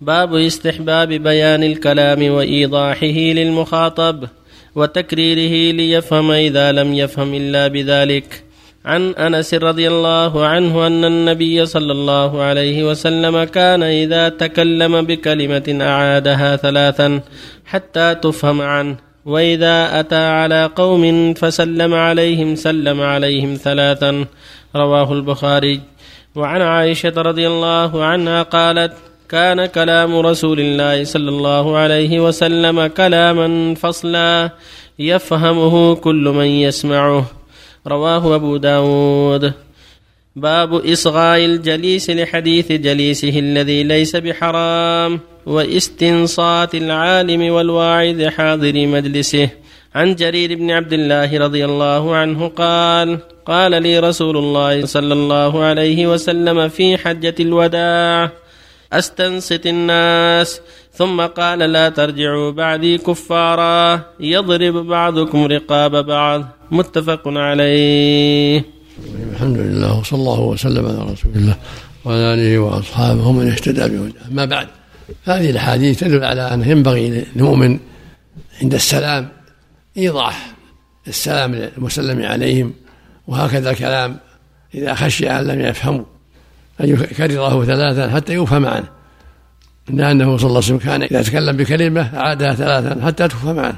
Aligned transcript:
باب 0.00 0.34
استحباب 0.34 1.08
بيان 1.08 1.62
الكلام 1.62 2.30
وإيضاحه 2.30 3.06
للمخاطب 3.06 4.24
وتكريره 4.74 5.74
ليفهم 5.76 6.30
إذا 6.30 6.72
لم 6.72 6.94
يفهم 6.94 7.34
إلا 7.34 7.68
بذلك. 7.68 8.44
عن 8.84 9.10
أنس 9.10 9.54
رضي 9.54 9.88
الله 9.88 10.46
عنه 10.46 10.86
أن 10.86 11.04
النبي 11.04 11.66
صلى 11.66 11.92
الله 11.92 12.42
عليه 12.42 12.90
وسلم 12.90 13.44
كان 13.44 13.82
إذا 13.82 14.28
تكلم 14.28 15.02
بكلمة 15.02 15.78
أعادها 15.80 16.56
ثلاثا 16.56 17.20
حتى 17.66 18.14
تفهم 18.14 18.60
عنه 18.60 18.96
وإذا 19.24 20.00
أتى 20.00 20.26
على 20.26 20.70
قوم 20.76 21.34
فسلم 21.34 21.94
عليهم 21.94 22.54
سلم 22.54 23.00
عليهم 23.00 23.54
ثلاثا. 23.54 24.24
رواه 24.76 25.12
البخاري. 25.12 25.80
وعن 26.34 26.62
عائشة 26.62 27.12
رضي 27.16 27.46
الله 27.46 28.04
عنها 28.04 28.42
قالت 28.42 28.92
كان 29.28 29.66
كلام 29.66 30.16
رسول 30.16 30.60
الله 30.60 31.04
صلى 31.04 31.28
الله 31.28 31.76
عليه 31.76 32.20
وسلم 32.20 32.86
كلاما 32.86 33.74
فصلا 33.74 34.50
يفهمه 34.98 35.94
كل 35.94 36.32
من 36.36 36.46
يسمعه. 36.46 37.26
رواه 37.86 38.34
أبو 38.34 38.56
داود. 38.56 39.52
باب 40.36 40.74
إصغاء 40.74 41.44
الجليس 41.44 42.10
لحديث 42.10 42.72
جليسه 42.72 43.38
الذي 43.38 43.82
ليس 43.82 44.16
بحرام 44.16 45.20
واستنصات 45.46 46.74
العالم 46.74 47.52
والواعظ 47.52 48.22
حاضر 48.22 48.86
مجلسه. 48.86 49.48
عن 49.94 50.14
جرير 50.14 50.54
بن 50.54 50.70
عبد 50.70 50.92
الله 50.92 51.38
رضي 51.38 51.64
الله 51.64 52.16
عنه 52.16 52.48
قال 52.48 53.18
قال 53.46 53.82
لي 53.82 53.98
رسول 53.98 54.36
الله 54.36 54.86
صلى 54.86 55.12
الله 55.12 55.64
عليه 55.64 56.06
وسلم 56.06 56.68
في 56.68 56.96
حجة 56.96 57.34
الوداع 57.40 58.30
أستنصت 58.92 59.66
الناس. 59.66 60.60
ثم 60.92 61.20
قال 61.20 61.58
لا 61.58 61.88
ترجعوا 61.88 62.50
بعدي 62.50 62.98
كفارا. 62.98 64.02
يضرب 64.20 64.74
بعضكم 64.74 65.44
رقاب 65.44 66.06
بعض. 66.06 66.44
متفق 66.70 67.22
عليه. 67.26 68.64
الحمد 69.32 69.58
لله 69.58 69.98
وصلى 69.98 70.18
الله 70.18 70.40
وسلم 70.40 70.86
على 70.86 71.12
رسول 71.12 71.32
الله 71.36 71.56
وعلى 72.04 72.34
آله 72.34 72.58
وأصحابه 72.58 73.26
ومن 73.28 73.50
اهتدى 73.50 73.80
بهداه. 73.80 74.28
اما 74.30 74.44
بعد 74.44 74.68
هذه 75.24 75.50
الأحاديث 75.50 76.00
تدل 76.00 76.24
على 76.24 76.54
انه 76.54 76.68
ينبغي 76.68 77.24
للمؤمن 77.36 77.78
عند 78.62 78.74
السلام 78.74 79.28
إيضاح 79.96 80.54
السلام 81.08 81.54
للمسلم 81.54 82.22
عليهم 82.22 82.72
وهكذا 83.26 83.70
الكلام 83.70 84.16
إذا 84.74 84.94
خشي 84.94 85.30
أن 85.30 85.46
لم 85.46 85.60
يفهموا. 85.60 86.04
أن 86.80 86.88
يكرره 86.88 87.64
ثلاثا 87.64 88.10
حتى 88.10 88.34
يفهم 88.34 88.66
عنه 88.66 88.88
لأنه 89.88 90.36
صلى 90.36 90.48
الله 90.48 90.62
عليه 90.64 90.74
وسلم 90.74 90.78
كان 90.78 91.02
إذا 91.02 91.22
تكلم 91.22 91.56
بكلمة 91.56 92.16
أعادها 92.16 92.54
ثلاثا 92.54 93.06
حتى 93.06 93.28
تفهم 93.28 93.58
عنه 93.58 93.76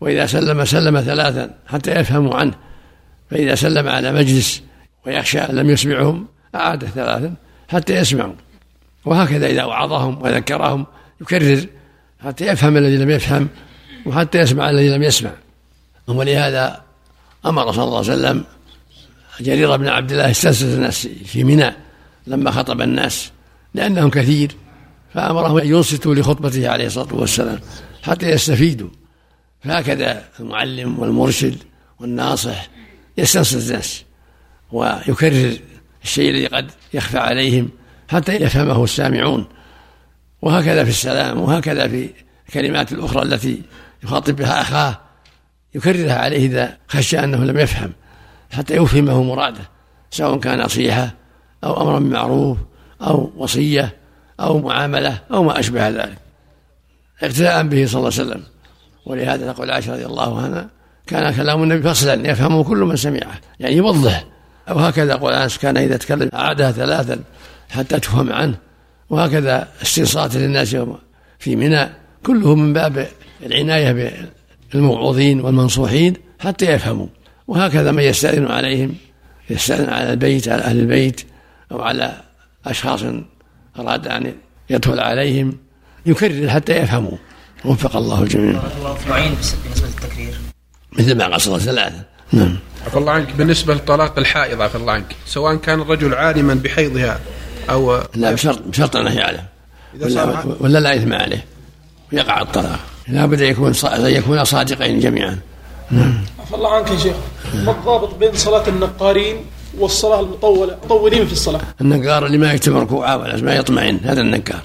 وإذا 0.00 0.26
سلم 0.26 0.64
سلم 0.64 1.00
ثلاثا 1.00 1.50
حتى 1.66 1.90
يفهموا 1.90 2.34
عنه. 2.34 2.54
فإذا 3.30 3.54
سلم 3.54 3.88
على 3.88 4.12
مجلس 4.12 4.62
ويخشى 5.06 5.38
أن 5.38 5.54
لم 5.54 5.70
يسمعهم 5.70 6.26
أعاد 6.54 6.84
ثلاثا 6.84 7.34
حتى 7.68 7.94
يسمعوا. 7.94 8.34
وهكذا 9.04 9.46
إذا 9.46 9.64
وعظهم 9.64 10.22
وذكرهم 10.22 10.86
يكرر 11.20 11.66
حتى 12.24 12.46
يفهم 12.46 12.76
الذي 12.76 12.96
لم 12.96 13.10
يفهم 13.10 13.48
وحتى 14.06 14.38
يسمع 14.38 14.70
الذي 14.70 14.88
لم 14.88 15.02
يسمع. 15.02 15.30
ولهذا 16.06 16.80
أمر 17.46 17.72
صلى 17.72 17.84
الله 17.84 17.98
عليه 17.98 18.12
وسلم 18.12 18.44
جرير 19.40 19.76
بن 19.76 19.88
عبد 19.88 20.12
الله 20.12 20.30
استنسس 20.30 20.62
الناس 20.62 21.06
في 21.06 21.44
منى 21.44 21.72
لما 22.28 22.50
خطب 22.50 22.80
الناس 22.80 23.30
لأنهم 23.74 24.10
كثير 24.10 24.56
فأمرهم 25.14 25.58
أن 25.58 25.66
ينصتوا 25.66 26.14
لخطبته 26.14 26.68
عليه 26.68 26.86
الصلاة 26.86 27.14
والسلام 27.14 27.60
حتى 28.02 28.30
يستفيدوا. 28.30 28.88
فهكذا 29.64 30.24
المعلم 30.40 30.98
والمرشد 30.98 31.56
والناصح 32.00 32.68
يستنصت 33.18 33.70
الناس 33.70 34.04
ويكرر 34.72 35.56
الشيء 36.04 36.30
الذي 36.30 36.46
قد 36.46 36.70
يخفى 36.94 37.18
عليهم 37.18 37.70
حتى 38.08 38.34
يفهمه 38.34 38.84
السامعون. 38.84 39.48
وهكذا 40.42 40.84
في 40.84 40.90
السلام 40.90 41.40
وهكذا 41.40 41.88
في 41.88 42.10
الكلمات 42.48 42.92
الأخرى 42.92 43.22
التي 43.22 43.62
يخاطب 44.04 44.36
بها 44.36 44.60
أخاه 44.60 45.00
يكررها 45.74 46.14
عليه 46.14 46.46
إذا 46.46 46.78
خشى 46.88 47.18
أنه 47.18 47.44
لم 47.44 47.58
يفهم 47.58 47.92
حتى 48.50 48.76
يفهمه 48.76 49.22
مراده 49.22 49.70
سواء 50.10 50.38
كان 50.38 50.60
نصيحة 50.60 51.14
أو 51.64 51.82
أمر 51.82 51.98
بالمعروف 51.98 52.58
أو 53.02 53.32
وصية 53.36 53.96
أو 54.40 54.58
معاملة 54.58 55.18
أو 55.32 55.42
ما 55.42 55.60
أشبه 55.60 55.88
ذلك. 55.88 56.18
اقتداء 57.22 57.62
به 57.62 57.86
صلى 57.86 57.98
الله 57.98 58.12
عليه 58.18 58.30
وسلم. 58.30 58.42
ولهذا 59.06 59.52
تقول 59.52 59.70
عائشة 59.70 59.92
رضي 59.92 60.06
الله 60.06 60.42
عنها 60.42 60.68
كان 61.06 61.34
كلام 61.34 61.62
النبي 61.62 61.82
فصلا 61.82 62.30
يفهمه 62.30 62.64
كل 62.64 62.78
من 62.78 62.96
سمعه 62.96 63.40
يعني 63.60 63.76
يوضح. 63.76 64.24
أو 64.68 64.78
هكذا 64.78 65.14
قول 65.14 65.32
أنس 65.32 65.58
كان 65.58 65.76
إذا 65.76 65.96
تكلم 65.96 66.30
أعادها 66.34 66.72
ثلاثا 66.72 67.20
حتى 67.70 68.00
تفهم 68.00 68.32
عنه. 68.32 68.54
وهكذا 69.10 69.68
استنصات 69.82 70.36
للناس 70.36 70.76
في 71.38 71.56
منى 71.56 71.88
كله 72.26 72.54
من 72.54 72.72
باب 72.72 73.08
العناية 73.46 74.12
بالموعوظين 74.72 75.40
والمنصوحين 75.40 76.14
حتى 76.38 76.66
يفهموا. 76.72 77.06
وهكذا 77.46 77.92
من 77.92 78.02
يستأذن 78.02 78.46
عليهم 78.46 78.94
يستأذن 79.50 79.88
على 79.88 80.12
البيت 80.12 80.48
على 80.48 80.62
أهل 80.62 80.80
البيت 80.80 81.20
أو 81.72 81.82
على 81.82 82.20
أشخاص 82.66 83.00
أراد 83.78 84.08
أن 84.08 84.34
يدخل 84.70 85.00
عليهم 85.00 85.58
يكرر 86.06 86.48
حتى 86.48 86.76
يفهموا 86.76 87.16
وفق 87.64 87.96
الله 87.96 88.22
الجميع. 88.22 88.62
نوعين 89.08 89.34
بالنسبة 89.64 89.86
للتكرير. 89.86 90.34
مثل 90.92 91.16
ما 91.16 91.34
قصر 91.34 91.58
ثلاثة. 91.58 92.04
نعم. 92.32 92.56
عفى 92.86 92.98
الله 92.98 93.12
عنك 93.12 93.32
بالنسبة 93.32 93.74
لطلاق 93.74 94.18
الحائض 94.18 94.60
عفى 94.60 94.74
الله 94.74 94.92
عنك 94.92 95.16
سواء 95.26 95.56
كان 95.56 95.80
الرجل 95.80 96.14
عالما 96.14 96.54
بحيضها 96.54 97.20
أو 97.70 98.02
لا 98.14 98.32
بشرط 98.32 98.62
بشرط 98.62 98.96
أنه 98.96 99.14
يعلم 99.14 99.44
ولا, 100.00 100.44
ولا 100.60 100.78
لا 100.78 100.96
إثم 100.96 101.12
عليه 101.12 101.44
ويقع 102.12 102.40
الطلاق 102.40 102.80
لابد 103.08 103.42
أن 103.42 103.50
يكون 103.50 103.72
يكون 103.94 104.44
صادقين 104.44 105.00
جميعا. 105.00 105.38
نعم. 105.90 106.24
عفى 106.40 106.54
الله 106.54 106.74
عنك 106.74 106.90
يا 106.90 106.96
شيخ 106.96 107.16
ما 107.54 107.72
الضابط 107.72 108.14
بين 108.14 108.34
صلاة 108.34 108.68
النقارين 108.68 109.36
والصلاة 109.78 110.20
المطولة 110.20 110.78
مطولين 110.84 111.26
في 111.26 111.32
الصلاة. 111.32 111.60
النقار 111.80 112.26
اللي 112.26 112.38
ما 112.38 112.52
يكتب 112.52 112.76
ركوعه 112.76 113.16
ولا 113.16 113.36
ما 113.36 113.54
يطمئن 113.54 114.00
هذا 114.04 114.20
النقار. 114.20 114.62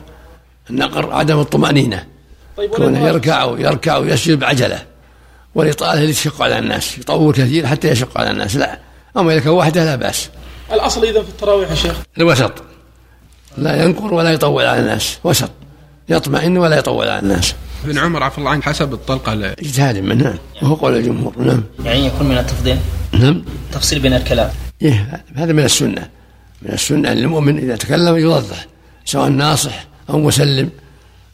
النقر 0.70 1.14
عدم 1.14 1.40
الطمأنينة. 1.40 2.06
طيب 2.58 2.70
كونه 2.70 3.08
يركع 3.08 3.44
ويركع 3.44 3.98
ويسجد 3.98 4.40
بعجلة. 4.40 4.84
والإطالة 5.56 6.02
اللي 6.02 6.14
تشق 6.14 6.42
على 6.42 6.60
الناس 6.60 6.98
يطول 6.98 7.34
كثير 7.34 7.68
حتى 7.68 7.88
يشق 7.88 8.18
على 8.18 8.32
الناس 8.32 8.56
لا. 8.56 8.80
أما 9.18 9.34
إذا 9.34 9.40
كان 9.40 9.54
وحده 9.54 9.86
لا 9.86 9.96
بأس. 9.96 10.30
الأصل 10.74 11.06
إذا 11.06 11.22
في 11.22 11.30
التراويح 11.30 11.70
يا 11.70 11.76
شيخ. 11.76 11.96
الوسط. 12.18 12.52
لا 13.58 13.84
ينقر 13.84 14.14
ولا 14.14 14.32
يطول 14.34 14.66
على 14.66 14.80
الناس. 14.80 15.18
وسط. 15.24 15.50
يطمئن 16.10 16.58
ولا 16.58 16.78
يطول 16.78 17.08
على 17.08 17.20
الناس. 17.20 17.56
ابن 17.86 17.98
عمر 17.98 18.24
عفى 18.24 18.38
الله 18.38 18.50
عنه 18.50 18.62
حسب 18.62 18.94
الطلقة 18.94 19.34
اجتهاد 19.34 19.98
منه. 19.98 20.24
نعم 20.24 20.38
وهو 20.62 20.76
قول 20.76 20.96
الجمهور. 20.96 21.34
نعم. 21.38 21.64
يعني 21.86 22.06
يكون 22.06 22.28
من 22.28 22.38
التفضيل. 22.38 22.78
نعم. 23.12 23.44
تفصيل 23.72 24.00
بين 24.00 24.14
الكلام. 24.14 24.50
هذا 25.36 25.54
من 25.54 25.64
السنة. 25.64 26.10
من 26.62 26.72
السنة 26.72 27.12
أن 27.12 27.18
المؤمن 27.18 27.58
إذا 27.58 27.76
تكلم 27.76 28.16
يوضح 28.16 28.68
سواء 29.06 29.30
ناصح 29.30 29.86
أو 30.10 30.20
مسلم 30.20 30.70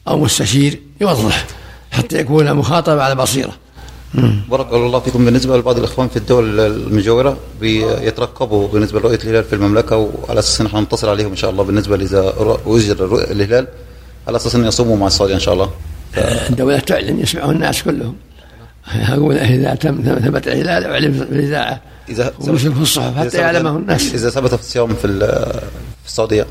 أو 0.08 0.18
مستشير 0.18 0.80
يوضح 1.00 1.46
حتى 1.90 2.18
يكون 2.18 2.54
مخاطب 2.54 2.98
على 2.98 3.14
بصيرة. 3.14 3.52
بارك 4.50 4.72
الله 4.72 5.00
فيكم. 5.00 5.24
بالنسبة 5.24 5.56
لبعض 5.56 5.78
الإخوان 5.78 6.08
في 6.08 6.16
الدول 6.16 6.60
المجاورة 6.60 7.36
بيترقبوا 7.60 8.68
بالنسبة 8.68 9.00
لرؤية 9.00 9.18
الهلال 9.24 9.44
في 9.44 9.52
المملكة 9.52 9.96
وعلى 9.96 10.38
أساس 10.38 10.60
إن 10.60 10.66
إحنا 10.66 10.80
نتصل 10.80 11.08
عليهم 11.08 11.30
إن 11.30 11.36
شاء 11.36 11.50
الله 11.50 11.64
بالنسبة 11.64 11.96
اذا 11.96 12.34
وجد 12.66 12.96
الهلال 13.30 13.66
على 14.28 14.36
أساس 14.36 14.54
إن 14.54 14.64
يصوموا 14.64 14.96
مع 14.96 15.06
السعودية 15.06 15.34
إن 15.34 15.40
شاء 15.40 15.54
الله. 15.54 15.70
الدولة 16.50 16.78
تعلن 16.78 17.20
يسمعه 17.20 17.50
الناس 17.50 17.82
كلهم. 17.82 18.16
أقول 18.86 19.36
إذا 19.38 19.74
تم 19.74 20.02
ثبت 20.02 20.48
الهلال 20.48 20.84
اعلم 20.84 21.12
في 21.12 21.22
الإذاعة. 21.22 21.80
إذا 22.10 22.32
ويشرف 22.38 22.74
في 22.74 22.82
الصحف 22.82 23.18
حتى 23.18 23.38
يعلمه 23.38 23.76
الناس 23.76 24.14
إذا 24.14 24.30
ثبت 24.30 24.54
في 24.54 24.60
الصيام 24.60 24.94
في 24.94 25.18
في 26.02 26.08
السعودية. 26.08 26.46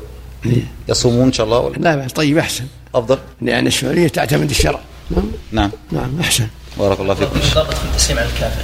إيه؟ 0.46 0.62
يصومون 0.88 1.26
إن 1.26 1.32
شاء 1.32 1.46
الله 1.46 1.58
ولا؟ 1.58 1.76
لا 1.76 2.08
طيب 2.14 2.38
أحسن. 2.38 2.64
أفضل؟ 2.94 3.18
لأن 3.42 3.66
السعودية 3.66 4.08
تعتمد 4.08 4.50
الشرع. 4.50 4.80
نعم. 5.10 5.24
نعم. 5.52 5.70
نعم 5.92 6.20
أحسن. 6.20 6.46
بارك 6.78 7.00
الله 7.00 7.14
فيكم. 7.14 7.40
ضابط 7.54 7.74
في 7.74 7.84
التسليم 7.84 8.18
على 8.18 8.28
الكافر. 8.28 8.62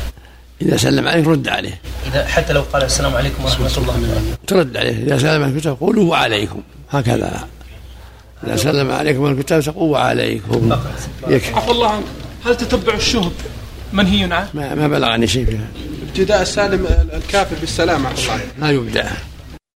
إذا 0.63 0.77
سلم 0.77 1.09
عليك 1.09 1.27
رد 1.27 1.49
عليه. 1.49 1.81
إذا 2.07 2.27
حتى 2.27 2.53
لو 2.53 2.63
قال 2.73 2.83
السلام 2.83 3.17
عليكم 3.17 3.45
ورحمة 3.45 3.71
الله 3.79 4.23
ترد 4.47 4.77
عليه. 4.77 5.05
إذا 5.05 5.19
سلم 5.19 5.43
عليك 5.43 5.65
تقول 5.65 5.99
وعليكم 5.99 6.61
هكذا. 6.91 7.45
إذا 8.47 8.57
سلم 8.57 8.91
عليكم 8.91 9.27
الكتاب 9.27 9.63
تقول 9.63 9.91
وعليكم 9.91 10.73
يكفي. 11.29 11.55
عفى 11.55 11.71
الله 11.71 11.91
عنك. 11.91 12.05
هل 12.45 12.57
تتبع 12.57 12.95
الشهب 12.95 13.33
منهي 13.93 14.23
عنه؟ 14.23 14.49
ما, 14.55 14.75
ما 14.75 14.89
بلغني 14.89 15.27
شيء 15.27 15.47
فيها. 15.47 15.67
ابتداء 16.17 16.43
السالم 16.43 16.87
الكافر 17.13 17.57
بالسلام 17.61 18.07
ما 18.59 18.71
يبدأ 18.71 19.11